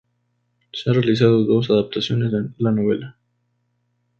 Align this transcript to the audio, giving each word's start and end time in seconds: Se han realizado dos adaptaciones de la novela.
Se 0.73 0.89
han 0.89 0.95
realizado 0.95 1.43
dos 1.45 1.69
adaptaciones 1.69 2.31
de 2.31 2.49
la 2.57 2.71
novela. 2.71 3.17